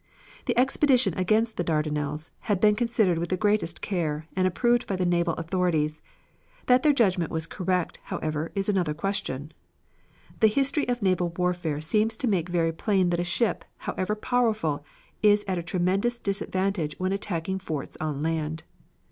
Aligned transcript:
The 0.47 0.57
expedition 0.57 1.13
against 1.15 1.57
the 1.57 1.63
Dardanelles 1.63 2.31
had 2.49 2.59
been 2.59 2.75
considered 2.75 3.19
with 3.19 3.29
the 3.29 3.37
greatest 3.37 3.83
care, 3.83 4.25
and 4.35 4.47
approved 4.47 4.87
by 4.87 4.95
the 4.95 5.05
naval 5.05 5.35
authorities. 5.35 6.01
That 6.65 6.81
their 6.81 6.91
judgment 6.91 7.29
was 7.29 7.45
correct, 7.45 7.99
however, 8.05 8.51
is 8.55 8.67
another 8.67 8.95
question. 8.95 9.51
The 10.39 10.47
history 10.47 10.87
of 10.87 11.03
naval 11.03 11.29
warfare 11.37 11.81
seems 11.81 12.17
to 12.17 12.27
make 12.27 12.49
very 12.49 12.71
plain 12.71 13.11
that 13.11 13.19
a 13.19 13.23
ship, 13.23 13.63
however 13.77 14.15
powerful, 14.15 14.83
is 15.21 15.45
at 15.47 15.59
a 15.59 15.61
tremendous 15.61 16.19
disadvantage 16.19 16.95
when 16.97 17.11
attacking 17.11 17.59
forts 17.59 17.95
on 18.01 18.23
land. 18.23 18.63